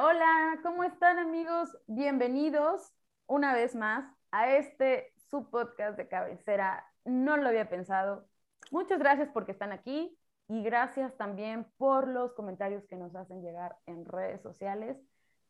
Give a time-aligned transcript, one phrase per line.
[0.00, 1.76] Hola, ¿cómo están amigos?
[1.86, 2.92] Bienvenidos
[3.26, 6.84] una vez más a este su podcast de cabecera.
[7.04, 8.26] No lo había pensado.
[8.72, 13.76] Muchas gracias porque están aquí y gracias también por los comentarios que nos hacen llegar
[13.86, 14.98] en redes sociales.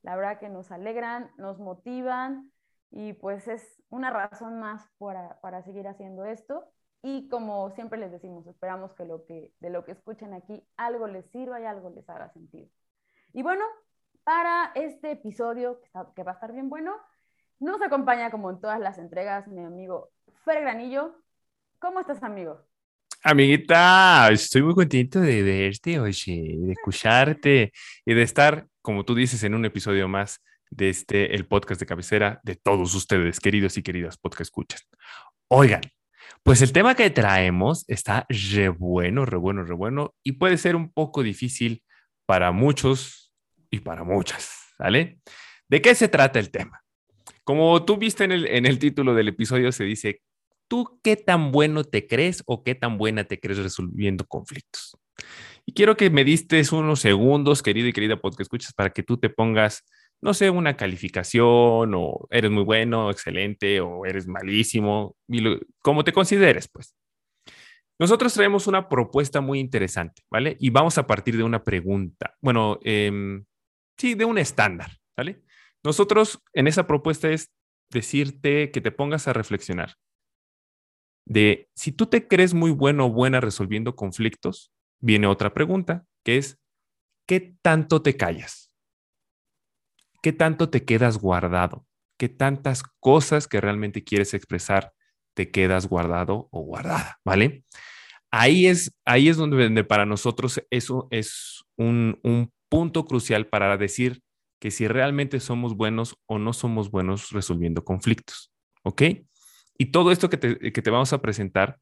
[0.03, 2.53] La verdad que nos alegran, nos motivan
[2.91, 6.69] y pues es una razón más para, para seguir haciendo esto.
[7.03, 11.07] Y como siempre les decimos, esperamos que, lo que de lo que escuchen aquí algo
[11.07, 12.69] les sirva y algo les haga sentido.
[13.33, 13.65] Y bueno,
[14.25, 15.81] para este episodio,
[16.15, 16.95] que, va a estar bien bueno,
[17.61, 20.11] nos acompaña como en todas las entregas mi amigo
[20.45, 21.15] Fer Granillo.
[21.79, 22.61] ¿Cómo estás, amigo?
[23.23, 27.73] Amiguita, estoy muy contento de verte, oye, de escucharte
[28.05, 31.87] y de estar, como tú dices, en un episodio más de este, el podcast de
[31.87, 34.81] cabecera de todos ustedes, queridos y queridas podcast escuchan.
[35.49, 35.83] Oigan,
[36.43, 40.77] pues el tema que traemos está re bueno, re bueno, re bueno y puede ser
[40.77, 41.83] un poco difícil
[42.27, 43.24] para muchos
[43.75, 45.19] y para muchas, ¿vale?
[45.69, 46.83] ¿De qué se trata el tema?
[47.43, 50.23] Como tú viste en el, en el título del episodio, se dice,
[50.69, 54.97] ¿tú qué tan bueno te crees o qué tan buena te crees resolviendo conflictos?
[55.67, 59.19] Y quiero que me distes unos segundos, querido y querida podcast escuchas, para que tú
[59.19, 59.85] te pongas,
[60.21, 65.17] no sé, una calificación o eres muy bueno, excelente o eres malísimo,
[65.81, 66.95] como te consideres, pues.
[67.99, 70.57] Nosotros traemos una propuesta muy interesante, ¿vale?
[70.59, 72.35] Y vamos a partir de una pregunta.
[72.41, 73.41] Bueno, eh,
[73.99, 75.43] sí, de un estándar, ¿vale?
[75.83, 77.53] Nosotros en esa propuesta es
[77.91, 79.97] decirte que te pongas a reflexionar
[81.27, 86.37] de si tú te crees muy bueno o buena resolviendo conflictos, viene otra pregunta, que
[86.37, 86.59] es,
[87.27, 88.71] ¿qué tanto te callas?
[90.23, 91.87] ¿Qué tanto te quedas guardado?
[92.19, 94.93] ¿Qué tantas cosas que realmente quieres expresar
[95.35, 97.19] te quedas guardado o guardada?
[97.25, 97.65] ¿Vale?
[98.31, 104.23] Ahí es, ahí es donde, para nosotros eso es un, un punto crucial para decir
[104.61, 108.53] que si realmente somos buenos o no somos buenos resolviendo conflictos.
[108.83, 109.03] ¿Ok?
[109.79, 111.79] Y todo esto que te, vamos a presentar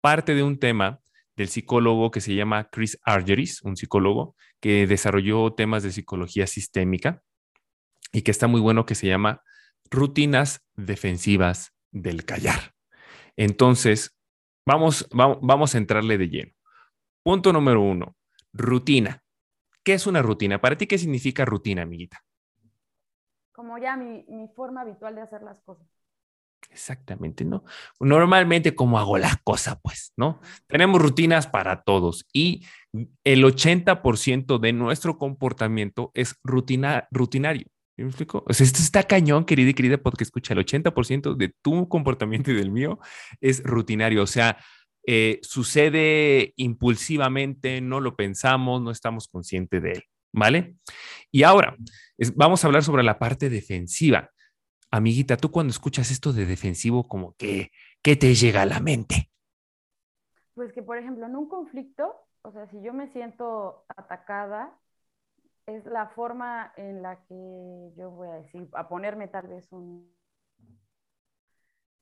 [0.00, 1.00] parte de un tema
[1.36, 7.22] del psicólogo que se llama Chris Argeris, un psicólogo que desarrolló temas de psicología sistémica
[8.12, 9.42] y que está muy bueno, que se llama
[9.90, 12.74] rutinas defensivas del callar.
[13.36, 14.16] Entonces,
[14.64, 16.52] vamos, vamos, vamos a entrarle de lleno.
[17.22, 18.16] Punto número uno,
[18.52, 19.23] rutina.
[19.84, 20.60] ¿Qué es una rutina?
[20.60, 22.24] Para ti, ¿qué significa rutina, amiguita?
[23.52, 24.24] Como ya mi,
[24.56, 25.86] forma habitual de hacer las cosas.
[26.70, 27.64] Exactamente, ¿no?
[28.00, 30.40] Normalmente como hago las cosas, pues, ¿no?
[30.66, 32.64] Tenemos rutinas para todos y
[33.22, 37.66] el 80% de nuestro comportamiento es rutina, rutinario.
[37.96, 38.42] ¿Me explico?
[38.48, 42.50] O sea, esto está cañón, querida y querida, porque escucha, el 80% de tu comportamiento
[42.50, 42.98] y del mío
[43.40, 44.22] es rutinario.
[44.22, 44.56] O sea,
[45.06, 50.76] eh, sucede impulsivamente, no lo pensamos, no estamos conscientes de él, ¿vale?
[51.30, 51.76] Y ahora,
[52.36, 54.30] vamos a hablar sobre la parte defensiva.
[54.90, 57.70] Amiguita, tú cuando escuchas esto de defensivo, como ¿qué
[58.02, 59.30] te llega a la mente?
[60.54, 64.78] Pues que, por ejemplo, en un conflicto, o sea, si yo me siento atacada,
[65.66, 70.14] es la forma en la que yo voy a decir, a ponerme tal vez un,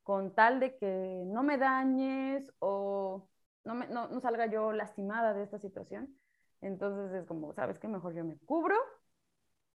[0.03, 3.29] con tal de que no me dañes o
[3.65, 6.17] no, no, salga yo lastimada de esta situación.
[6.61, 7.89] Entonces es como, ¿sabes qué?
[7.89, 8.77] Mejor yo me cubro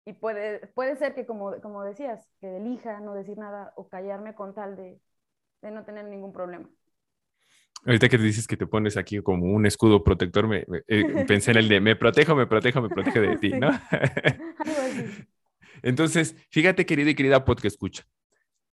[0.06, 4.36] y puede, puede ser que, como, como decías, que elija no decir nada o callarme
[4.36, 5.00] con tal de,
[5.62, 6.70] de no tener ningún problema.
[7.86, 11.58] Ahorita que dices que te pones aquí como un escudo protector, me, eh, pensé en
[11.58, 13.70] el de me protejo, me protejo, me protejo de ti, ¿no?
[15.82, 18.06] Entonces, fíjate, querido y querida podcast escucha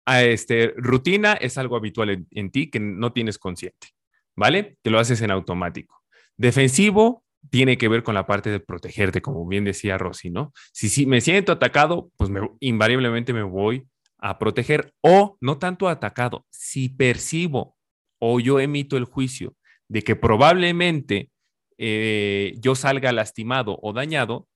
[0.06, 3.88] este, rutina es algo habitual en, ti que no tienes consciente,
[4.36, 4.76] ¿vale?
[4.82, 6.02] Que lo haces en automático.
[6.36, 10.52] Defensivo tiene que ver con la parte de protegerte, como bien decía Rosy, ¿no?
[10.72, 12.30] Si, si me siento atacado, pues
[12.60, 13.86] invariablemente me voy
[14.18, 17.76] a proteger o no tanto atacado, si percibo
[18.18, 19.54] o yo emito el juicio
[19.88, 21.30] de que probablemente
[21.78, 24.48] eh, yo salga lastimado o dañado,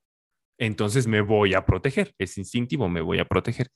[0.59, 3.71] entonces me voy a proteger, es instintivo, me voy a proteger.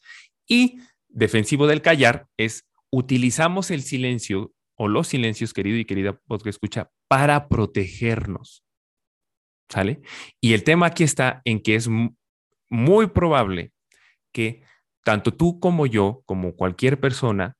[0.46, 0.78] Y
[1.14, 6.90] defensivo del callar es utilizamos el silencio o los silencios, querido y querida podcast escucha,
[7.08, 8.64] para protegernos.
[9.68, 10.02] ¿Sale?
[10.40, 11.88] Y el tema aquí está en que es
[12.68, 13.72] muy probable
[14.32, 14.62] que
[15.04, 17.56] tanto tú como yo, como cualquier persona,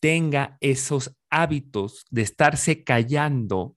[0.00, 3.76] tenga esos hábitos de estarse callando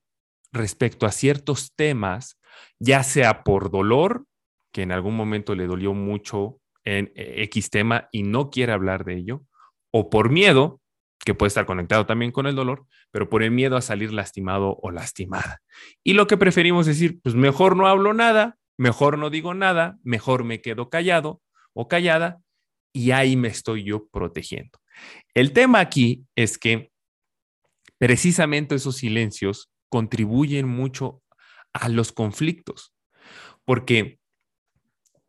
[0.51, 2.39] respecto a ciertos temas,
[2.79, 4.25] ya sea por dolor,
[4.71, 9.03] que en algún momento le dolió mucho en eh, X tema y no quiere hablar
[9.03, 9.43] de ello,
[9.91, 10.81] o por miedo,
[11.25, 14.77] que puede estar conectado también con el dolor, pero por el miedo a salir lastimado
[14.81, 15.61] o lastimada.
[16.03, 20.43] Y lo que preferimos decir, pues mejor no hablo nada, mejor no digo nada, mejor
[20.43, 21.41] me quedo callado
[21.73, 22.41] o callada
[22.93, 24.79] y ahí me estoy yo protegiendo.
[25.33, 26.91] El tema aquí es que
[27.97, 31.21] precisamente esos silencios contribuyen mucho
[31.73, 32.93] a los conflictos,
[33.65, 34.19] porque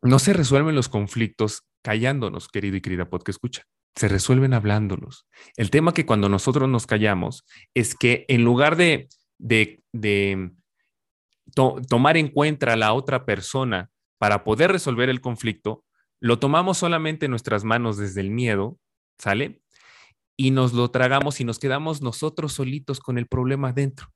[0.07, 3.63] no se resuelven los conflictos callándonos, querido y querida podcast escucha.
[3.95, 5.27] Se resuelven hablándolos.
[5.57, 7.45] El tema que cuando nosotros nos callamos
[7.75, 9.09] es que en lugar de,
[9.39, 9.83] de,
[11.89, 15.85] tomar en cuenta a la otra persona para poder resolver el conflicto,
[16.21, 18.79] lo tomamos solamente en nuestras manos desde el miedo,
[19.19, 19.63] ¿sale?
[20.37, 24.13] y nos lo tragamos y nos quedamos nosotros solitos con el problema dentro.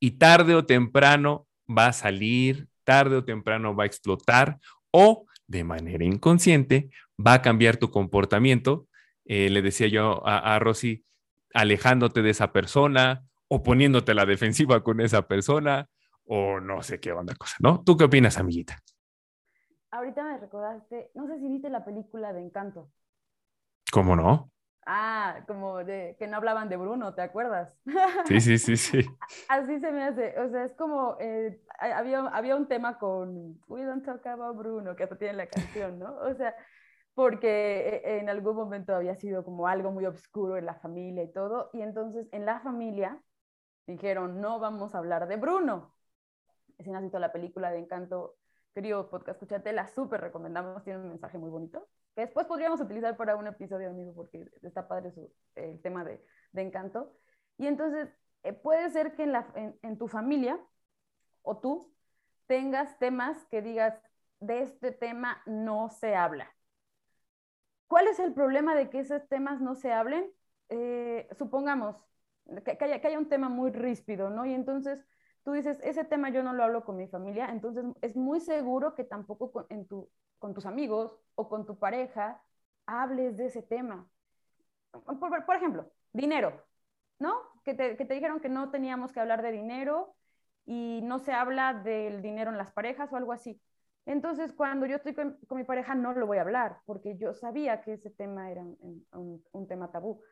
[0.00, 4.58] Y tarde o temprano va a salir, tarde o temprano va a explotar
[4.90, 6.88] o de manera inconsciente
[7.18, 8.86] va a cambiar tu comportamiento.
[9.26, 11.04] Eh, le decía yo a, a Rosy,
[11.52, 15.86] alejándote de esa persona o poniéndote la defensiva con esa persona
[16.24, 17.82] o no sé qué onda cosa, ¿no?
[17.84, 18.78] ¿Tú qué opinas, amiguita?
[19.90, 22.90] Ahorita me recordaste, no sé si viste la película de Encanto.
[23.92, 24.50] ¿Cómo no?
[24.90, 27.78] Ah, como de que no hablaban de Bruno, ¿te acuerdas?
[28.24, 29.06] Sí, sí, sí, sí.
[29.46, 33.84] Así se me hace, o sea, es como, eh, había, había un tema con We
[33.84, 36.16] Don't Talk About Bruno, que hasta tiene la canción, ¿no?
[36.20, 36.54] O sea,
[37.12, 41.32] porque e, en algún momento había sido como algo muy oscuro en la familia y
[41.34, 43.20] todo, y entonces en la familia
[43.86, 45.92] dijeron, no vamos a hablar de Bruno.
[46.78, 48.36] Si no has visto la película de Encanto,
[48.72, 51.88] querido podcast, escúchate, la súper recomendamos, tiene un mensaje muy bonito
[52.18, 55.12] que después podríamos utilizar para un episodio, amigo, porque está padre
[55.54, 56.20] el tema de,
[56.50, 57.12] de, encanto.
[57.58, 58.08] Y entonces,
[58.42, 60.58] eh, puede ser que en, la, en, tu familia
[61.42, 61.94] o tú
[62.48, 64.02] tengas temas que digas,
[64.40, 66.52] de este tema no se habla.
[67.86, 70.28] ¿Cuál es el problema de que esos temas no se hablen?
[70.70, 71.94] Eh, supongamos
[72.64, 74.44] que, que, haya, que haya un tema muy ríspido, ¿no?
[74.44, 75.06] Y entonces
[75.44, 78.96] tú dices, ese tema yo no lo hablo con mi familia, entonces es muy seguro
[78.96, 82.42] que tampoco en tu, con tus amigos o con tu pareja
[82.86, 84.08] hables de ese tema.
[84.90, 86.64] Por, por ejemplo, dinero,
[87.18, 87.36] ¿no?
[87.64, 90.14] Que te, que te, dijeron que no teníamos que hablar de dinero
[90.64, 93.60] y no se habla del dinero en las parejas o algo así.
[94.06, 97.34] Entonces, cuando yo estoy con, con mi pareja, no lo voy a hablar, porque yo
[97.34, 100.22] sabía que ese tema era un, un, tema tabú.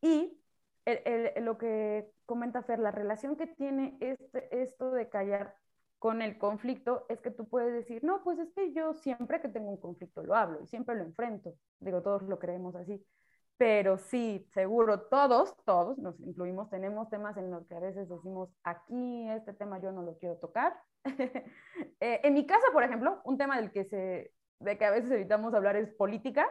[0.00, 0.40] Y
[0.84, 5.56] el, el, lo que comenta Fer, la relación que tiene este, esto de callar
[6.04, 9.48] con el conflicto es que tú puedes decir, no, pues es que yo siempre que
[9.48, 11.54] tengo un conflicto lo hablo y siempre lo enfrento.
[11.80, 13.02] Digo, todos lo creemos así.
[13.56, 18.50] Pero sí, seguro, todos, todos nos incluimos, tenemos temas en los que a veces decimos,
[18.64, 20.78] aquí este tema yo no lo quiero tocar.
[22.00, 25.10] eh, en mi casa, por ejemplo, un tema del que, se, de que a veces
[25.10, 26.46] evitamos hablar es política,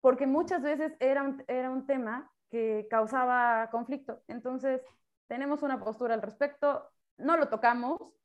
[0.00, 4.20] porque muchas veces era un, era un tema que causaba conflicto.
[4.26, 4.82] Entonces,
[5.28, 8.17] tenemos una postura al respecto, no lo tocamos,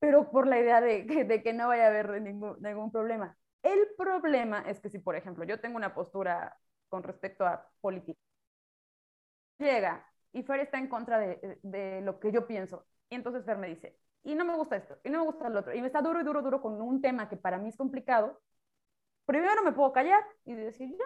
[0.00, 1.06] pero por la idea de,
[1.44, 3.36] que no vaya a haber ningún, problema.
[3.62, 6.56] El problema es que si, por ejemplo, yo tengo una postura
[6.88, 8.18] con respecto a política,
[9.58, 13.58] llega y Fer está en contra de, de, lo que yo pienso, y entonces Fer
[13.58, 15.88] me dice, y no me gusta esto, y no me gusta lo otro, y me
[15.88, 18.40] está duro y duro, duro con un tema que para mí es complicado,
[19.26, 21.04] primero me puedo callar y decir, ya,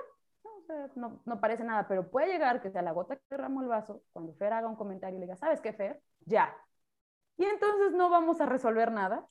[0.94, 4.02] no, no, parece nada, pero puede llegar que sea la gota que derramó el vaso,
[4.12, 6.00] cuando Fer haga un comentario y le diga, ¿sabes qué, Fer?
[6.26, 6.54] Ya.
[7.36, 9.26] Y entonces no vamos a resolver nada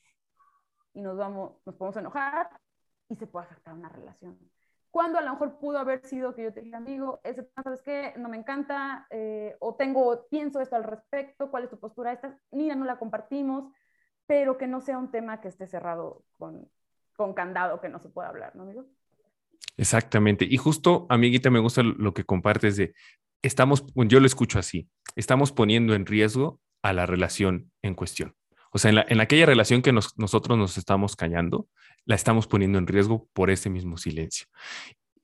[0.93, 2.49] y nos, vamos, nos podemos enojar
[3.09, 4.37] y se puede afectar una relación.
[4.91, 8.13] Cuando a lo mejor pudo haber sido que yo te diga, amigo, ese ¿sabes qué?
[8.17, 12.11] No me encanta, eh, o tengo, pienso esto al respecto, ¿cuál es tu postura?
[12.11, 13.73] Esta, mira, no la compartimos,
[14.27, 16.69] pero que no sea un tema que esté cerrado con,
[17.15, 18.85] con candado, que no se pueda hablar, ¿no, amigo?
[19.77, 20.45] Exactamente.
[20.45, 22.93] Y justo, amiguita, me gusta lo que compartes de,
[23.41, 28.35] estamos, yo lo escucho así, estamos poniendo en riesgo a la relación en cuestión.
[28.71, 31.67] O sea, en, la, en aquella relación que nos, nosotros nos estamos callando,
[32.05, 34.47] la estamos poniendo en riesgo por ese mismo silencio.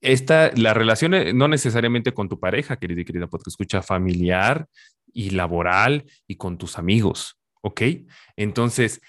[0.02, 4.68] Esta, la relación eh, no necesariamente con tu pareja, querida y querida, porque escucha familiar
[5.12, 7.82] y laboral y con tus amigos, ¿ok?
[8.38, 9.02] Entonces,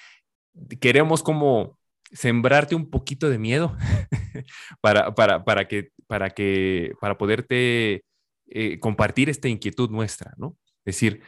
[0.81, 1.79] queremos como
[2.11, 3.77] sembrarte un poquito de miedo
[4.81, 8.03] para, para, para, que, para, que, para poderte
[8.49, 10.57] eh, compartir esta inquietud nuestra, ¿no?
[10.85, 11.23] Es decir,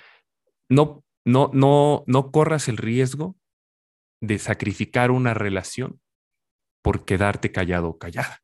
[0.69, 3.37] no, no, no, no corras el riesgo
[4.21, 6.01] de sacrificar una relación
[6.83, 8.41] por quedarte callado o callada,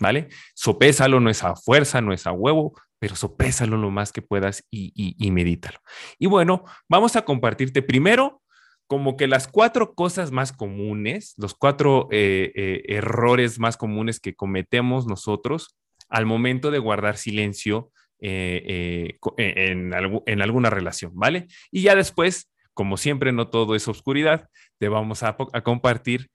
[0.00, 0.28] ¿vale?
[0.54, 4.64] Sopésalo, no es a fuerza, no es a huevo, pero sopésalo lo más que puedas
[4.70, 5.78] y, y, medítalo.
[6.18, 8.42] Y bueno, vamos a compartirte primero
[8.86, 14.34] como que las cuatro cosas más comunes, los cuatro eh, eh, errores más comunes que
[14.34, 15.76] cometemos nosotros
[16.08, 17.90] al momento de guardar silencio
[18.28, 19.92] eh, en,
[20.26, 21.46] en, alguna relación, ¿vale?
[21.70, 26.28] Y ya después, como siempre, no todo es oscuridad, te vamos a, compartir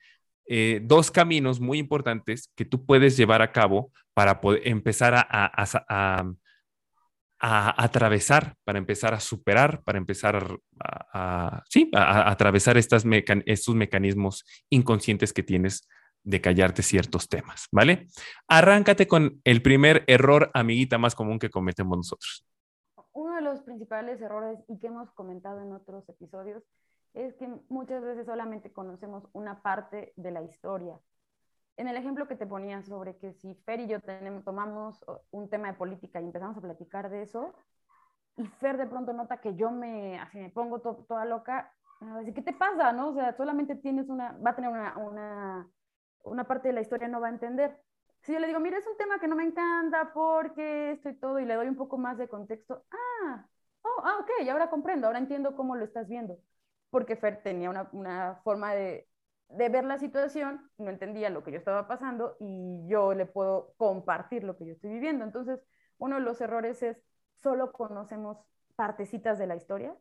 [0.81, 6.35] dos caminos muy importantes que tú puedes llevar a cabo para empezar a,
[7.39, 13.05] atravesar, para empezar a superar, para empezar a, sí, atravesar estas
[13.45, 15.87] estos mecanismos inconscientes que tienes
[16.23, 18.07] de callarte ciertos temas, ¿vale?
[18.47, 22.45] Arráncate con el primer error, amiguita, más común que cometemos nosotros.
[23.13, 26.63] Uno de los principales errores y que hemos comentado en otros episodios
[27.13, 30.97] es que muchas veces solamente conocemos una parte de la historia
[31.77, 33.97] en el ejemplo que te ponía sobre que si Fer y yo
[34.43, 37.53] tomamos un tema de política y empezamos a platicar de eso,
[38.37, 40.19] y Fer de pronto nota que yo me,
[40.53, 41.73] pongo toda loca,
[42.35, 42.91] ¿qué te pasa?
[42.93, 43.09] ¿no?
[43.09, 45.67] O sea, solamente tienes una, va a tener una,
[46.23, 47.77] una parte de la historia, no va a entender.
[48.21, 51.39] Si yo le digo, mira, es un tema que no me encanta porque estoy todo
[51.39, 53.47] y le doy un poco más de contexto, ah,
[53.81, 56.37] oh, ah, ok, ahora comprendo, ahora entiendo cómo lo estás viendo.
[56.89, 59.09] Porque Fer tenía una, una forma de,
[59.49, 63.73] de ver la situación, no entendía lo que yo estaba pasando y yo le puedo
[63.77, 65.25] compartir lo que yo estoy viviendo.
[65.25, 65.59] Entonces,
[65.97, 67.01] uno de los errores es
[67.35, 68.37] solo conocemos
[68.75, 69.95] partecitas de la historia,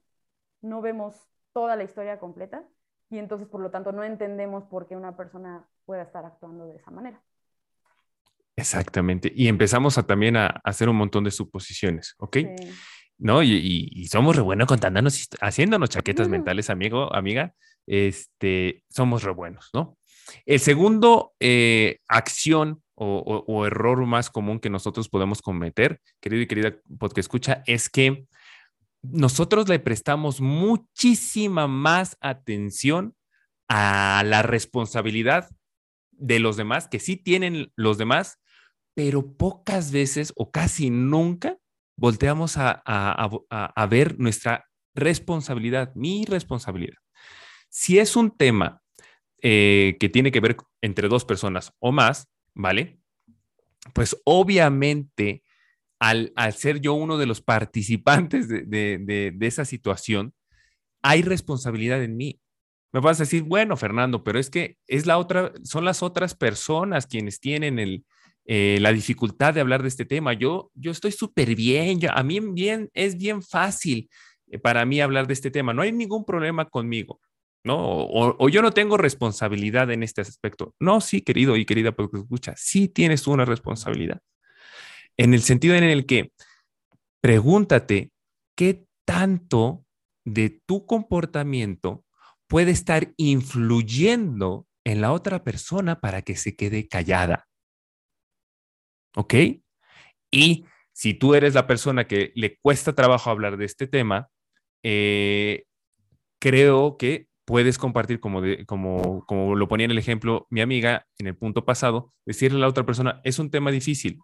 [0.60, 2.64] no vemos toda la historia completa
[3.08, 6.76] y entonces, por lo tanto, no entendemos por qué una persona pueda estar actuando de
[6.76, 7.20] esa manera.
[8.54, 9.32] Exactamente.
[9.34, 12.36] Y empezamos a, también a, hacer un montón de suposiciones, ¿ok?
[13.18, 13.42] ¿No?
[13.42, 17.56] Y, somos re buenos contándonos, haciéndonos chaquetas mentales, amigo, amiga
[17.88, 19.98] este, somos re buenos, ¿no?
[20.46, 26.76] El segundo eh, acción o, error más común que nosotros podemos cometer, querido y querida
[27.00, 28.26] porque escucha, es que
[29.02, 33.16] nosotros le prestamos muchísima más atención
[33.66, 35.48] a la responsabilidad
[36.20, 38.38] de los demás, que sí tienen los demás,
[38.94, 41.58] pero pocas veces o casi nunca
[41.96, 46.98] volteamos a ver nuestra responsabilidad, mi responsabilidad.
[47.68, 48.82] Si es un tema
[49.42, 53.00] eh, que tiene que ver entre dos personas o más, ¿vale?
[53.94, 55.42] Pues obviamente,
[55.98, 60.34] al, ser yo uno de los participantes de, esa situación,
[61.02, 62.40] hay responsabilidad en mí.
[62.92, 66.34] Me vas a decir, bueno, Fernando, pero es que es la otra, son las otras
[66.34, 68.04] personas quienes tienen el,
[68.46, 70.32] eh, la dificultad de hablar de este tema.
[70.32, 74.08] Yo, yo estoy súper bien, a mí bien, es bien fácil
[74.50, 77.20] eh, para mí hablar de este tema, no hay ningún problema conmigo.
[77.62, 77.76] ¿no?
[77.78, 80.74] O, yo no tengo responsabilidad en este aspecto.
[80.80, 84.20] No, sí, querido y querida, porque escucha, sí tienes una responsabilidad.
[85.16, 86.32] En el sentido en el que
[87.20, 88.12] pregúntate
[88.56, 89.84] qué tanto
[90.24, 92.04] de tu comportamiento
[92.50, 97.46] puede estar influyendo en la otra persona para que se quede callada.
[99.14, 99.34] ¿Ok?
[100.32, 104.30] Y si tú eres la persona que le cuesta trabajo hablar de este tema,
[104.82, 105.64] eh,
[106.40, 111.28] creo que puedes compartir, como, como, como lo ponía en el ejemplo mi amiga en
[111.28, 114.18] el punto pasado, decirle a la otra persona, es un tema difícil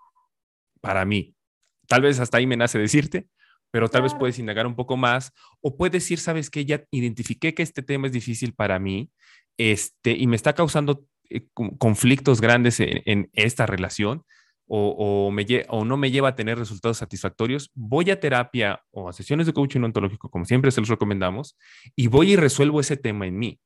[0.81, 1.37] para mí.
[1.87, 3.29] Tal vez hasta ahí me nace decirte,
[3.71, 7.55] pero tal vez puedes indagar un poco más o puedes decir, sabes que ya identifiqué
[7.55, 9.11] que este tema es difícil para mí
[9.57, 11.47] este, y me está causando eh,
[11.79, 14.25] conflictos grandes en esta relación
[14.69, 19.13] o, me, o no me lleva a tener resultados satisfactorios, voy a terapia o a
[19.13, 21.57] sesiones de coaching ontológico, como siempre se los recomendamos,
[21.95, 23.61] y voy y resuelvo ese tema en mí.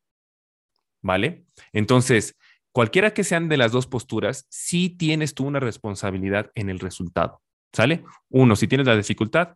[1.02, 1.47] ¿Vale?
[1.73, 2.37] Entonces,
[2.73, 7.40] cualquiera que sean de las dos posturas, sí tienes tú una responsabilidad en el resultado.
[7.73, 8.04] ¿Sale?
[8.28, 9.54] Uno, si tienes la dificultad,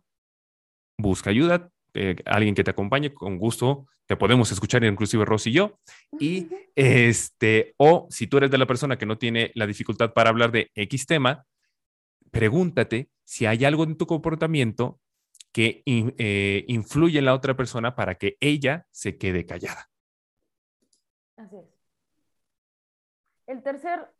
[0.97, 5.53] busca ayuda, eh, alguien que te acompañe, con gusto te podemos escuchar, inclusive Rosy y
[5.53, 5.79] yo.
[6.19, 10.29] Y este, o si tú eres de la persona que no tiene la dificultad para
[10.29, 11.45] hablar de X tema,
[12.31, 14.99] pregúntate si hay algo en tu comportamiento
[15.51, 19.89] que eh, influye en la otra persona para que ella se quede callada.
[21.37, 21.65] Así es.
[23.47, 24.11] El tercer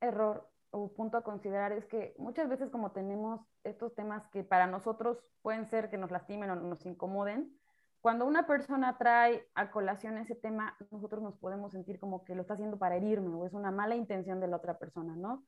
[0.00, 4.66] error o punto a considerar es que muchas veces como tenemos estos temas que para
[4.66, 7.54] nosotros pueden ser que nos lastimen o nos incomoden,
[8.00, 12.42] cuando una persona trae a colación ese tema, nosotros nos podemos sentir como que lo
[12.42, 15.44] está haciendo para herirme o es una mala intención de la otra persona, ¿no?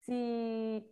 [0.00, 0.86] Si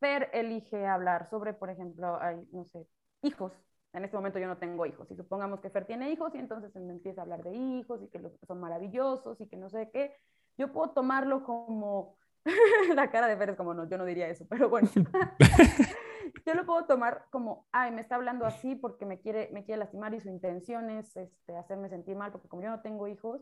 [0.00, 2.88] Fer elige hablar sobre, por ejemplo, hay, no sé,
[3.22, 3.52] hijos.
[3.92, 5.08] En este momento yo no tengo hijos.
[5.10, 8.08] Y supongamos que Fer tiene hijos y entonces me empieza a hablar de hijos y
[8.08, 10.12] que son maravillosos y que no sé qué.
[10.58, 12.16] Yo puedo tomarlo como...
[12.94, 14.88] la cara de es como, no, yo no diría eso, pero bueno.
[16.46, 19.80] yo lo puedo tomar como, ay, me está hablando así porque me quiere, me quiere
[19.80, 23.40] lastimar y su intención es este, hacerme sentir mal porque como yo no tengo hijos.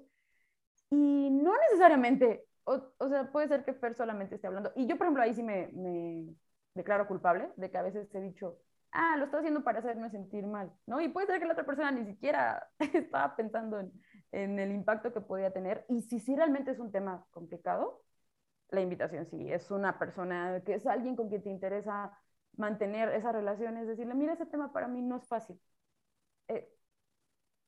[0.90, 4.72] Y no necesariamente o, sea, puede ser que Fer solamente esté hablando.
[4.74, 5.70] Y yo, por ejemplo, ahí sí me,
[6.74, 8.58] declaro culpable de que a veces he dicho,
[8.90, 11.00] ah, lo estoy haciendo para hacerme sentir mal, ¿no?
[11.00, 13.80] Y puede ser que la otra persona ni siquiera estaba pensando
[14.32, 15.84] en, el impacto que podía tener.
[15.88, 18.02] Y si sí realmente es un tema complicado,
[18.74, 22.18] la invitación sí, es una persona que es alguien con quien te interesa
[22.56, 25.58] mantener esa relación, es decirle, mira, ese tema para mí no es fácil.
[26.48, 26.68] Eh,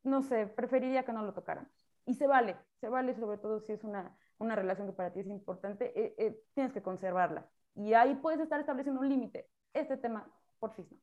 [0.05, 1.73] no sé, preferiría que no lo tocáramos.
[2.07, 5.21] Y se vale, se vale sobre todo si es una una relación que para ti
[5.21, 7.49] es importante, eh, eh, tienes que conservarla.
[7.75, 9.49] Y ahí puedes estar estableciendo un límite.
[9.73, 10.27] Este tema,
[10.59, 10.99] por sí no.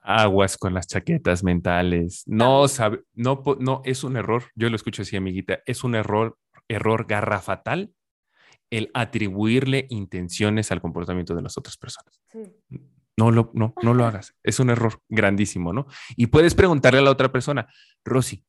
[0.00, 2.22] Aguas con las chaquetas mentales.
[2.26, 4.44] No, sabe, no, no, es un error.
[4.54, 5.58] Yo lo escucho así, amiguita.
[5.66, 6.38] Es un error,
[6.68, 7.92] error garrafatal
[8.70, 12.20] el atribuirle intenciones al comportamiento de las otras personas.
[12.30, 12.42] Sí.
[13.16, 14.34] No lo, no, no lo hagas.
[14.42, 15.86] Es un error grandísimo, ¿no?
[16.16, 17.68] Y puedes preguntarle a la otra persona,
[18.04, 18.44] Rosy,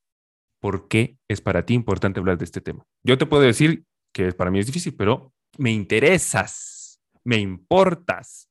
[0.60, 2.86] por qué es para ti importante hablar de este tema.
[3.04, 8.50] Yo te puedo decir que para mí es difícil, pero me interesas, me importas,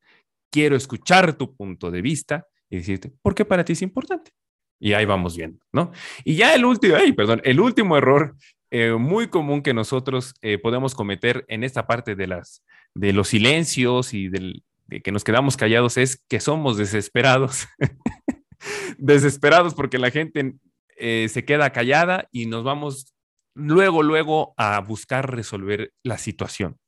[0.50, 4.32] quiero escuchar tu punto de vista y decirte, ¿por qué para ti es importante?
[4.80, 5.90] Y ahí vamos viendo, ¿no?
[6.24, 8.36] Y ya el último, ay, perdón, el último error
[8.70, 13.28] eh, muy común que nosotros eh, podemos cometer en esta parte de, las, de los
[13.28, 17.66] silencios y del, de que nos quedamos callados es que somos desesperados.
[18.98, 20.54] desesperados porque la gente
[20.96, 23.14] eh, se queda callada y nos vamos
[23.54, 26.78] luego, luego a buscar resolver la situación.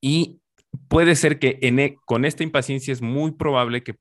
[0.00, 0.40] Y
[0.88, 3.96] puede ser que e, con esta impaciencia es muy probable que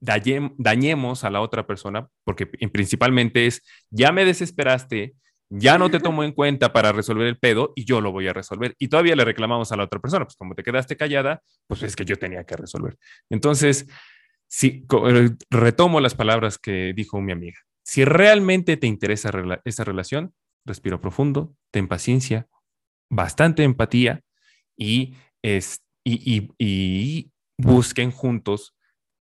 [0.00, 5.14] dañemos a la otra persona, porque principalmente es, ya me desesperaste,
[5.50, 8.32] ya no te tomo en cuenta para resolver el pedo y yo lo voy a
[8.32, 8.74] resolver.
[8.78, 11.94] Y todavía le reclamamos a la otra persona, pues como te quedaste callada, pues es
[11.96, 12.96] que yo tenía que resolver.
[13.30, 13.86] Entonces,
[14.48, 17.58] si eh, retomo las palabras que dijo mi amiga.
[17.84, 19.30] Si realmente te interesa
[19.64, 20.32] esa relación,
[20.64, 22.48] respiro profundo, ten paciencia,
[23.10, 24.22] bastante empatía
[24.76, 28.74] y, es, y, busquen juntos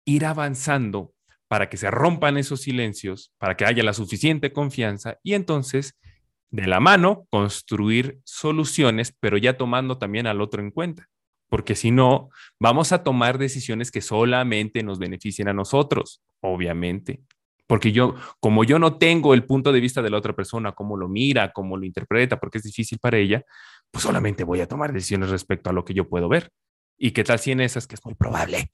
[0.06, 1.12] ir avanzando
[1.48, 5.96] para que se rompan esos silencios, para que haya la suficiente confianza y entonces
[6.50, 11.08] de la mano construir soluciones, pero ya tomando también al otro en cuenta.
[11.48, 17.20] Porque si no, vamos a tomar decisiones que solamente nos beneficien a nosotros, obviamente.
[17.66, 20.96] Porque yo, como yo no tengo el punto de vista de la otra persona, cómo
[20.96, 23.44] lo mira, cómo lo interpreta, porque es difícil para ella,
[23.90, 26.50] pues solamente voy a tomar decisiones respecto a lo que yo puedo ver.
[26.98, 28.72] ¿Y qué tal si en esas, que es muy probable,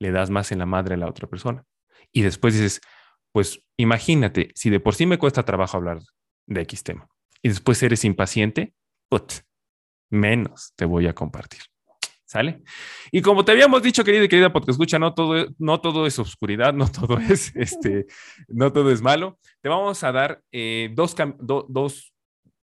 [0.00, 1.64] le das más en la madre a la otra persona?
[2.12, 2.80] Y después dices,
[3.32, 6.00] pues imagínate, si de por sí me cuesta trabajo hablar
[6.46, 7.08] de X tema
[7.42, 8.72] y después eres impaciente,
[9.08, 9.32] put,
[10.10, 11.60] menos te voy a compartir.
[12.24, 12.64] ¿Sale?
[13.12, 16.18] Y como te habíamos dicho, querida y querida porque escucha, no todo, no todo es
[16.18, 18.06] oscuridad, no todo es, este,
[18.48, 19.38] no todo es malo.
[19.60, 22.12] Te vamos a dar eh, dos, dos,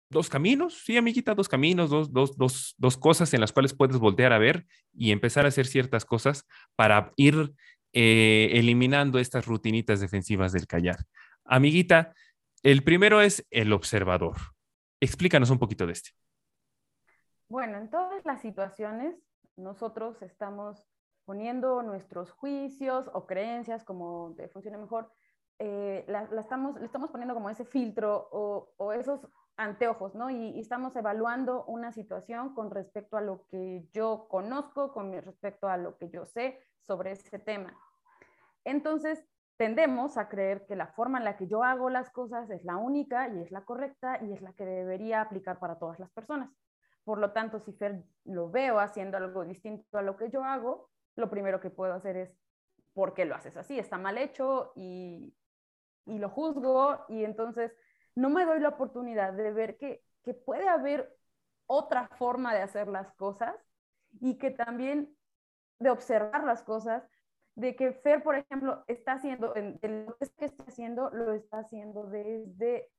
[0.10, 4.34] dos caminos, sí, amiguita, dos caminos, dos, dos, dos cosas en las cuales puedes voltear
[4.34, 7.54] a ver y empezar a hacer ciertas cosas para ir
[7.94, 10.98] eh, eliminando estas rutinitas defensivas del callar.
[11.46, 12.14] Amiguita,
[12.64, 14.36] el primero es el observador.
[15.00, 16.12] Explícanos un poquito de este.
[17.50, 19.16] Bueno, en todas las situaciones
[19.58, 20.86] nosotros estamos
[21.26, 25.12] poniendo nuestros juicios o creencias, como te funcione mejor,
[25.60, 30.30] eh, la, estamos, le estamos poniendo como ese filtro o, esos anteojos, ¿no?
[30.30, 35.78] Y, estamos evaluando una situación con respecto a lo que yo conozco, con respecto a
[35.78, 37.74] lo que yo sé sobre ese tema.
[38.64, 39.24] Entonces,
[39.58, 42.78] tendemos a creer que la forma en la que yo hago las cosas es la
[42.78, 46.50] única y es la correcta y es la que debería aplicar para todas las personas.
[47.04, 50.90] Por lo tanto, si Fer lo veo haciendo algo distinto a lo que yo hago,
[51.16, 52.36] lo primero que puedo hacer es,
[52.94, 53.78] ¿por qué lo haces así?
[53.78, 55.36] Está mal hecho y,
[56.06, 57.76] y lo juzgo y entonces
[58.16, 61.16] no me doy la oportunidad de ver que, que puede haber
[61.68, 63.56] otra forma de hacer las cosas
[64.20, 65.16] y que también
[65.80, 67.04] de observar las cosas,
[67.56, 72.04] de que Fer, por ejemplo, está haciendo, en, lo que está haciendo, lo está haciendo
[72.06, 72.92] desde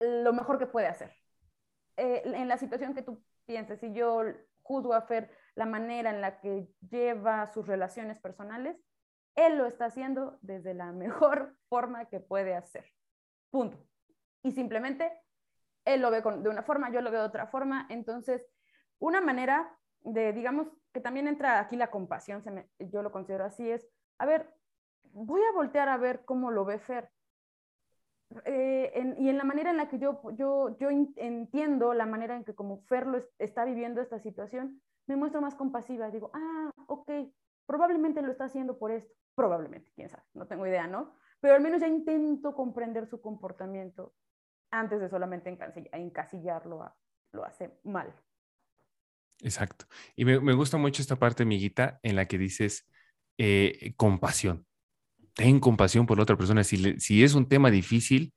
[0.00, 1.12] lo mejor que puede hacer.
[1.96, 4.22] Eh, en la situación que tú pienses, si yo
[4.62, 8.76] juzgo a Fer la manera en la que lleva sus relaciones personales,
[9.34, 12.84] él lo está haciendo desde la mejor forma que puede hacer.
[13.50, 13.78] Punto.
[14.46, 15.12] Y simplemente
[15.84, 17.88] él lo ve de una forma, yo lo veo de otra forma.
[17.90, 18.46] Entonces,
[19.00, 22.44] una manera de, digamos, que también entra aquí la compasión,
[22.78, 24.54] yo lo considero así, es, a ver,
[25.02, 27.10] voy a voltear a ver cómo lo ve Fer.
[28.44, 32.44] Eh, y en la manera en la que yo, yo, yo entiendo la manera en
[32.44, 36.08] que como Fer lo está viviendo esta situación, me muestro más compasiva.
[36.10, 37.10] Digo, ah, ok,
[37.66, 39.12] probablemente lo está haciendo por esto.
[39.34, 41.14] Probablemente, quién sabe, no tengo idea, ¿no?
[41.40, 44.14] Pero al menos ya intento comprender su comportamiento
[44.70, 45.56] antes de solamente
[45.92, 46.92] encasillarlo
[47.32, 48.14] lo hace mal.
[49.40, 49.86] Exacto.
[50.14, 52.88] Y me, gusta mucho esta parte, amiguita, en la que dices
[53.38, 54.66] eh, compasión
[55.36, 56.64] ten compasión por la otra persona.
[56.64, 58.32] Si, si es un tema difícil,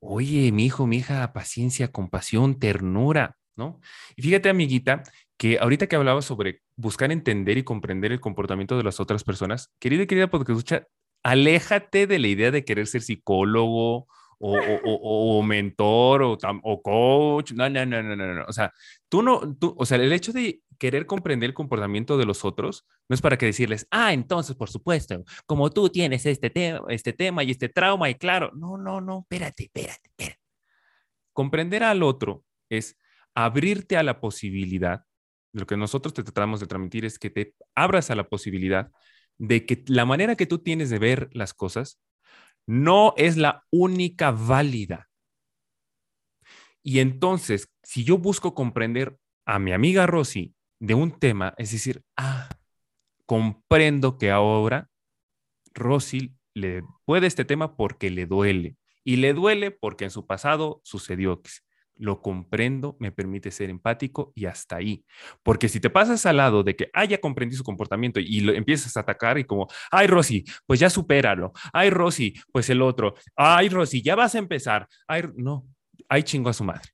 [0.00, 3.80] oye, mi hijo, mi hija, paciencia, compasión, ternura, ¿no?
[4.16, 5.02] Y fíjate, amiguita,
[5.38, 9.72] que ahorita que hablaba sobre buscar entender y comprender el comportamiento de las otras personas,
[9.80, 10.86] querida y querida, porque escucha,
[11.22, 14.06] aléjate de la idea de querer ser psicólogo
[14.44, 17.52] o, o, mentor o, o, coach.
[17.52, 18.44] No, no, no, no, no, no.
[18.48, 18.72] O sea,
[19.08, 22.84] tú no, tú, o sea, el hecho de querer comprender el comportamiento de los otros
[23.08, 27.12] no es para que decirles, ah, entonces, por supuesto, como tú tienes este tema, este
[27.12, 30.40] tema y este trauma, y claro, no, no, no, espérate, espérate, espérate.
[31.32, 32.98] Comprender al otro es
[33.34, 35.04] abrirte a la posibilidad,
[35.52, 38.90] lo que nosotros te tratamos de transmitir es que te abras a la posibilidad
[39.38, 42.00] de que la manera que tú tienes de ver las cosas
[42.66, 45.08] no es la única válida.
[46.82, 52.02] Y entonces, si yo busco comprender a mi amiga Rosy de un tema, es decir,
[52.16, 52.48] ah,
[53.26, 54.90] comprendo que ahora
[55.74, 58.76] Rosy le puede este tema porque le duele.
[59.04, 61.42] Y le duele porque en su pasado sucedió
[61.96, 65.04] lo comprendo, me permite ser empático y hasta ahí.
[65.42, 68.52] Porque si te pasas al lado de que, ah, ya comprendí su comportamiento y lo
[68.52, 71.52] empiezas a atacar y como, ay, Rosy, pues ya supéralo.
[71.72, 73.14] Ay, Rosy, pues el otro.
[73.36, 74.88] Ay, Rosy, ya vas a empezar.
[75.06, 75.66] Ay, no,
[76.08, 76.90] ay, chingo a su madre.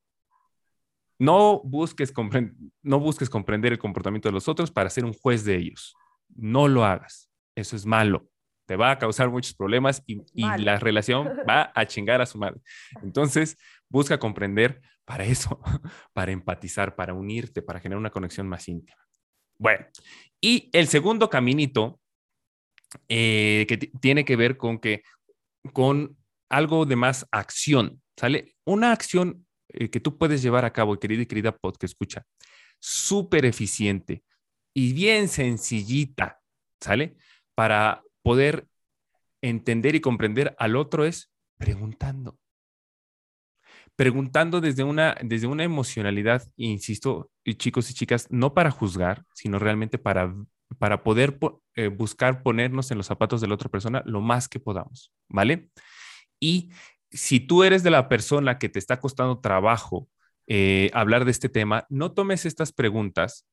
[1.19, 2.13] No busques,
[2.83, 5.97] no busques comprender el comportamiento de los otros para ser un juez de ellos.
[6.37, 7.29] No lo hagas.
[7.57, 8.29] Eso es malo.
[8.67, 12.39] Te va a causar muchos problemas y, y la relación va a chingar a su
[12.39, 12.61] madre.
[13.03, 13.57] Entonces,
[13.89, 15.61] busca comprender para eso,
[16.13, 18.99] para empatizar, para unirte, para generar una conexión más íntima.
[19.59, 19.87] Bueno,
[20.41, 22.01] y el segundo caminito
[23.09, 25.03] eh, que tiene que ver con que
[25.73, 26.17] con
[26.49, 28.55] algo de más acción, ¿sale?
[28.65, 32.25] Una acción eh, que tú puedes llevar a cabo, querida y querida pod que escucha,
[32.79, 34.23] súper eficiente
[34.75, 36.41] y bien sencillita,
[36.81, 37.17] ¿sale?
[37.55, 38.67] Para poder
[39.43, 42.39] entender y comprender al otro es preguntando
[43.99, 49.99] preguntando desde una, desde una emocionalidad, insisto, chicos y chicas, no para juzgar, sino realmente
[49.99, 50.33] para,
[50.79, 51.37] para poder
[51.75, 55.71] eh, buscar ponernos en los zapatos de la otra persona lo más que podamos, ¿vale?
[56.39, 56.71] Y
[57.11, 60.09] si tú eres de la persona que te está costando trabajo
[60.47, 63.49] eh, hablar de este tema, no tomes estas preguntas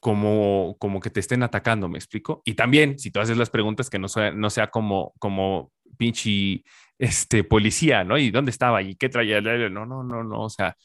[0.00, 2.42] como, como que te estén atacando, ¿me explico?
[2.44, 6.64] Y también, si tú haces las preguntas, que no sea, no sea como, como pinche
[6.98, 8.16] este, policía, ¿no?
[8.16, 8.82] ¿Y dónde estaba?
[8.82, 9.40] ¿Y qué traía?
[9.40, 10.76] No, no, no, no, o sea,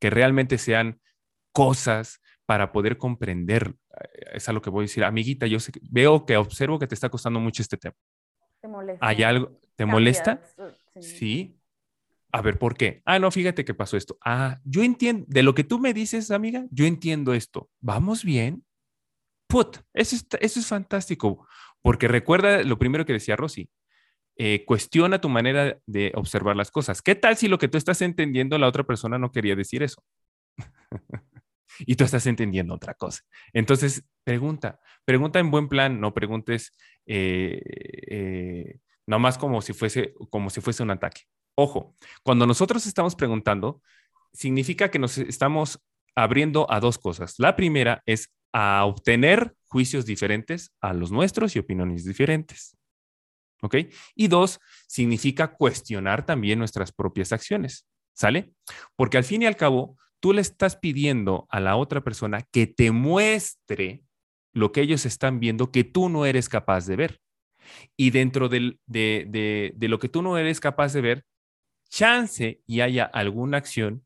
[0.00, 1.00] que realmente sean
[1.52, 3.74] cosas para poder comprender.
[4.00, 6.88] Eh, es a lo que voy a decir, amiguita, yo sé, veo que observo que
[6.88, 7.96] te está costando mucho este tema.
[8.60, 9.06] ¿Te molesta?
[9.06, 9.52] ¿Hay algo?
[9.76, 10.42] ¿Te molesta?
[11.00, 11.60] Sí.
[12.34, 13.00] A ver, ¿por qué?
[13.04, 14.18] Ah, no, fíjate que pasó esto.
[14.24, 17.70] Ah, yo entiendo, de lo que tú me dices, amiga, yo entiendo esto.
[17.80, 18.64] ¿Vamos bien?
[19.46, 21.46] Put, eso eso es fantástico,
[21.80, 23.70] porque recuerda lo primero que decía Rosy,
[24.36, 27.02] eh, cuestiona tu manera de observar las cosas.
[27.02, 30.02] ¿Qué tal si lo que tú estás entendiendo la otra persona no quería decir eso?
[31.86, 33.22] y tú estás entendiendo otra cosa.
[33.52, 36.72] Entonces, pregunta, pregunta en buen plan, no preguntes
[37.06, 37.62] eh,
[38.08, 41.22] eh, nomás como si, fuese, como si fuese un ataque.
[41.56, 43.80] Ojo, cuando nosotros estamos preguntando,
[44.32, 45.80] significa que nos estamos
[46.16, 47.34] abriendo a dos cosas.
[47.38, 52.76] La primera es a obtener juicios diferentes a los nuestros y opiniones diferentes.
[53.64, 53.76] ¿ok?
[54.14, 58.52] Y dos, significa cuestionar también nuestras propias acciones, ¿sale?
[58.94, 62.66] Porque al fin y al cabo, tú le estás pidiendo a la otra persona que
[62.66, 64.04] te muestre
[64.52, 67.20] lo que ellos están viendo que tú no eres capaz de ver.
[67.96, 71.24] Y dentro de, de lo que tú no eres capaz de ver,
[71.88, 74.04] chance y haya alguna acción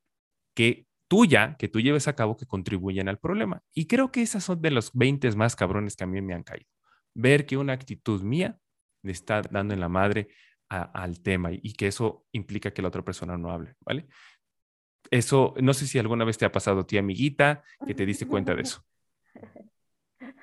[0.54, 3.62] que tuya, que tú lleves a cabo que contribuyan al problema.
[3.72, 6.42] Y creo que esas son de los 20 más cabrones que a mí me han
[6.42, 6.68] caído.
[7.14, 8.58] Ver que una actitud mía
[9.02, 10.28] le está dando en la madre
[10.68, 14.06] al tema y, que eso implica que la otra persona no hable, ¿vale?
[15.10, 18.26] Eso, no sé si alguna vez te ha pasado a ti, amiguita, que te diste
[18.26, 18.84] cuenta de eso.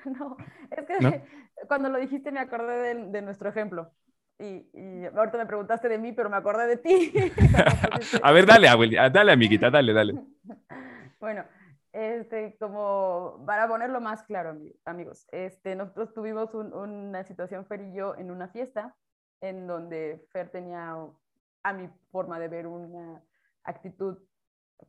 [0.06, 0.36] No,
[0.70, 1.24] es que
[1.68, 3.92] cuando lo dijiste me acordé de, nuestro ejemplo.
[4.38, 7.12] Y, ahorita me preguntaste de mí, pero me acordé de ti.
[8.22, 8.68] a ver, dale,
[9.10, 10.14] dale, amiguita, dale, dale.
[11.18, 11.44] Bueno,
[11.92, 18.14] Este, como para ponerlo más claro, amigos, este, nosotros tuvimos una situación, Fer y yo,
[18.16, 18.94] en una fiesta,
[19.40, 20.94] en donde Fer tenía,
[21.62, 23.22] a mi forma de ver, una
[23.64, 24.18] actitud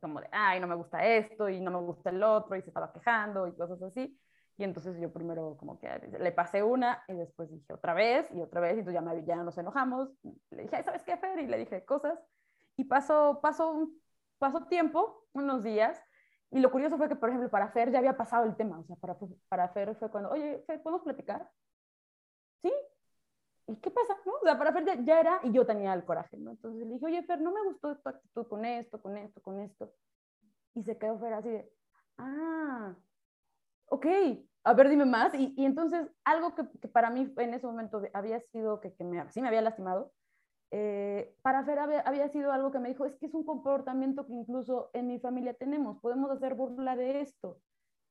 [0.00, 2.68] como de, ay, no me gusta esto y no me gusta el otro, y se
[2.68, 4.14] estaba quejando y cosas así.
[4.58, 8.42] Y entonces yo primero como que le pasé una y después dije otra vez y
[8.42, 10.10] otra vez y entonces ya, me, ya nos enojamos.
[10.50, 11.38] Le dije, ¿sabes qué, Fer?
[11.38, 12.18] Y le dije cosas.
[12.76, 13.88] Y pasó, pasó,
[14.38, 16.02] pasó tiempo, unos días,
[16.50, 18.78] y lo curioso fue que, por ejemplo, para Fer ya había pasado el tema.
[18.78, 19.16] O sea, para,
[19.48, 21.50] para Fer fue cuando, oye, Fer, ¿podemos platicar?
[22.62, 22.72] Sí.
[23.66, 24.16] ¿Y qué pasa?
[24.24, 24.32] ¿No?
[24.32, 26.52] O sea, para Fer ya, ya, era y yo tenía el coraje, ¿no?
[26.52, 29.60] Entonces le dije, oye, Fer, no me gustó tu actitud con esto, con esto, con
[29.60, 29.92] esto.
[30.74, 31.70] Y se quedó Fer así de,
[32.16, 32.94] ah,
[33.90, 34.06] ok,
[34.64, 35.34] a ver, dime más.
[35.34, 39.04] Y, y entonces algo que, que, para mí en ese momento había sido que, que
[39.04, 40.12] me, sí me había lastimado,
[40.70, 44.34] eh, para Fer había, sido algo que me dijo, es que es un comportamiento que
[44.34, 47.58] incluso en mi familia tenemos, podemos hacer burla de esto.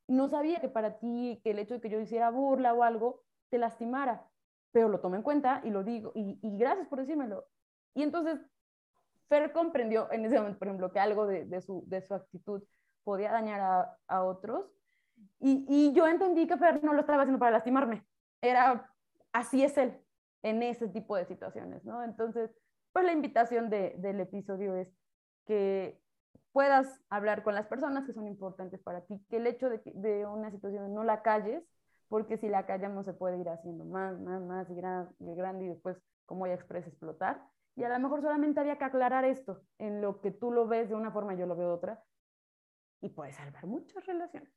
[0.08, 3.22] No sabía que para ti, que el hecho de que yo hiciera burla o algo,
[3.50, 4.26] te lastimara,
[4.72, 7.46] pero lo tomé en cuenta y lo digo, y, gracias por decírmelo.
[7.94, 8.40] Y entonces
[9.30, 12.64] Fer comprendió en ese momento, por ejemplo, que algo de, su, de su actitud
[13.04, 14.66] podía dañar a, a otros,
[15.40, 18.06] y, y yo entendí que Fer no lo estaba haciendo para lastimarme,
[18.42, 18.92] era,
[19.32, 20.00] así es él,
[20.44, 22.04] en ese tipo de situaciones, ¿no?
[22.04, 22.52] Entonces,
[22.94, 24.92] pues la invitación de, del episodio es
[25.46, 26.02] que
[26.52, 30.26] puedas hablar con las personas que son importantes para ti, que el hecho de, de
[30.26, 31.64] una situación no la calles,
[32.08, 35.66] porque si la callamos se puede ir haciendo más, más, más y, gran, y grande
[35.66, 37.44] y después, como ya expresa, explotar.
[37.76, 40.90] Y a lo mejor solamente había que aclarar esto, en lo que tú lo ves
[40.90, 42.04] de una forma, yo lo veo de otra,
[43.02, 44.52] y puede salvar muchas relaciones.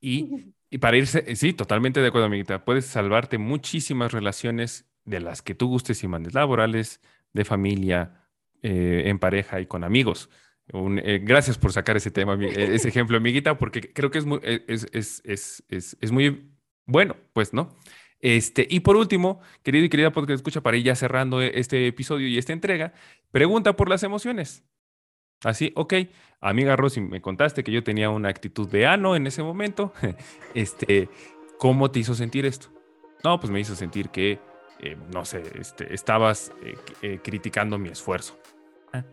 [0.00, 2.64] Y, y, para irse, sí, totalmente de acuerdo, amiguita.
[2.64, 7.00] Puedes salvarte muchísimas relaciones de las que tú gustes y mandes, laborales,
[7.32, 8.20] de familia,
[8.62, 10.28] eh, en pareja y con amigos.
[10.72, 14.86] Eh, gracias por sacar ese tema, ese ejemplo, amiguita, porque creo que es muy, es,
[14.92, 15.64] es, es,
[15.98, 16.52] es, muy
[16.86, 17.74] bueno, pues, ¿no?
[18.20, 22.28] Este, y por último, querido y querida podcast escucha, para ir ya cerrando este episodio
[22.28, 22.92] y esta entrega,
[23.32, 24.62] pregunta por las emociones.
[25.44, 25.94] Así, ok,
[26.40, 29.92] amiga Rosy, me contaste que yo tenía una actitud de ano en ese momento.
[30.54, 31.08] Este,
[31.58, 32.68] ¿cómo te hizo sentir esto?
[33.22, 34.40] No, pues me hizo sentir que,
[34.80, 38.36] eh, no sé, este, estabas eh, eh, criticando mi esfuerzo.
[38.92, 39.04] Ah,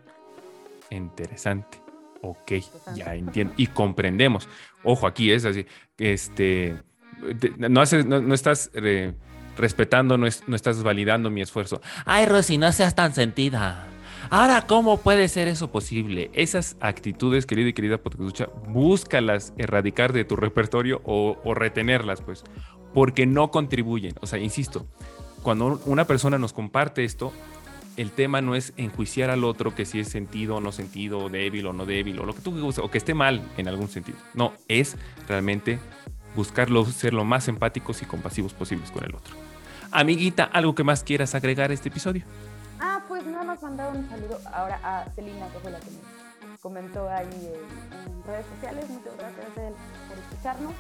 [0.89, 1.79] interesante.
[2.21, 2.53] Ok,
[2.95, 3.53] ya entiendo.
[3.57, 4.49] Y comprendemos.
[4.83, 5.67] Ojo, aquí es así.
[5.99, 6.75] Este,
[7.57, 8.71] no, haces, no, estás
[9.55, 11.81] respetando, no, no estás validando mi esfuerzo.
[12.05, 13.87] Ay, Rosy, no seas tan sentida.
[14.29, 16.29] Ahora, ¿cómo puede ser eso posible?
[16.33, 22.43] Esas actitudes, querida y querida escucha, búscalas erradicar de tu repertorio o, retenerlas, pues,
[22.93, 24.15] porque no contribuyen.
[24.21, 24.85] O sea, insisto,
[25.43, 27.31] cuando una persona nos comparte esto,
[27.95, 31.65] el tema no es enjuiciar al otro que si es sentido o no sentido, débil
[31.67, 34.17] o no débil, o lo que tú gustes, o que esté mal en algún sentido.
[34.33, 35.79] No, es realmente
[36.35, 39.35] buscarlo, ser lo más empáticos y compasivos posibles con el otro.
[39.91, 42.23] Amiguita, ¿algo que más quieras agregar a este episodio?
[43.25, 48.45] Mandar un saludo ahora a Celina, que fue la que me comentó ahí en, redes
[48.55, 48.89] sociales.
[48.89, 49.73] Muchas gracias
[50.07, 50.73] por escucharnos.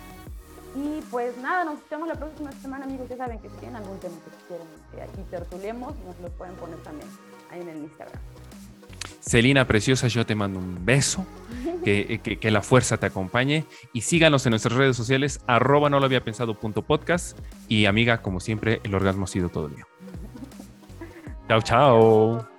[0.75, 3.09] Y pues nada, nos vemos la próxima semana, amigos.
[3.09, 6.55] Ya saben que si tienen algún tema que quieren que aquí tertuliemos, nos lo pueden
[6.55, 7.07] poner también
[7.51, 8.21] ahí en el Instagram.
[9.21, 11.25] Celina Preciosa, yo te mando un beso,
[11.83, 15.99] que, que, que, la fuerza te acompañe y síganos en nuestras redes sociales, arroba no
[15.99, 19.85] lo había pensado punto podcast y amiga, como siempre, el orgasmo ha sido todo mío.
[21.47, 22.56] Chao, chao.